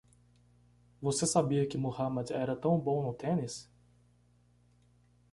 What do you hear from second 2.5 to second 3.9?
tão bom no tênis?